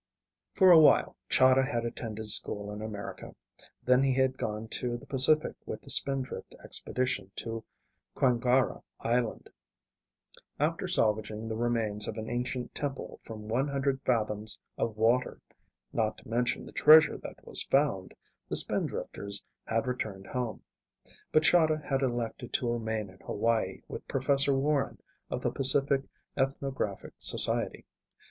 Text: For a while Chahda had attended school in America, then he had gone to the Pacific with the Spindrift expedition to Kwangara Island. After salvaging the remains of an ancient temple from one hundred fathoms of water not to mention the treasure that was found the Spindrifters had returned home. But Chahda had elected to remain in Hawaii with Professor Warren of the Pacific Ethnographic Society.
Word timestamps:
For 0.55 0.71
a 0.71 0.79
while 0.79 1.15
Chahda 1.29 1.63
had 1.63 1.85
attended 1.85 2.25
school 2.27 2.71
in 2.73 2.81
America, 2.81 3.35
then 3.83 4.01
he 4.01 4.13
had 4.15 4.35
gone 4.35 4.67
to 4.69 4.97
the 4.97 5.05
Pacific 5.05 5.53
with 5.67 5.83
the 5.83 5.91
Spindrift 5.91 6.55
expedition 6.63 7.29
to 7.35 7.63
Kwangara 8.15 8.81
Island. 8.99 9.51
After 10.59 10.87
salvaging 10.87 11.47
the 11.47 11.55
remains 11.55 12.07
of 12.07 12.17
an 12.17 12.31
ancient 12.31 12.73
temple 12.73 13.19
from 13.21 13.47
one 13.47 13.67
hundred 13.67 14.01
fathoms 14.01 14.57
of 14.75 14.97
water 14.97 15.39
not 15.93 16.17
to 16.17 16.27
mention 16.27 16.65
the 16.65 16.71
treasure 16.71 17.19
that 17.19 17.45
was 17.45 17.61
found 17.61 18.15
the 18.49 18.55
Spindrifters 18.55 19.43
had 19.67 19.85
returned 19.85 20.25
home. 20.25 20.63
But 21.31 21.43
Chahda 21.43 21.77
had 21.83 22.01
elected 22.01 22.53
to 22.53 22.71
remain 22.73 23.11
in 23.11 23.19
Hawaii 23.19 23.81
with 23.87 24.07
Professor 24.07 24.55
Warren 24.55 24.99
of 25.29 25.43
the 25.43 25.51
Pacific 25.51 26.01
Ethnographic 26.35 27.13
Society. 27.19 27.85